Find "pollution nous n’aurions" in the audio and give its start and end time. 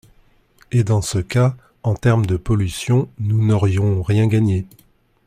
2.35-4.01